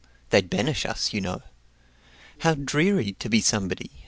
They 0.31 0.41
'd 0.41 0.49
banish 0.49 0.83
us, 0.83 1.13
you 1.13 1.21
know. 1.21 1.43
How 2.39 2.55
dreary 2.55 3.11
to 3.19 3.29
be 3.29 3.39
somebody! 3.39 3.91